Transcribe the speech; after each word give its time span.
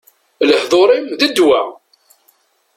Lehdur-im, 0.47 1.07
d 1.19 1.21
ddwa! 1.29 1.61